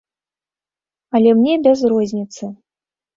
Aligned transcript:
Але 1.19 1.29
мне 1.39 1.53
без 1.67 1.79
розніцы. 1.91 2.49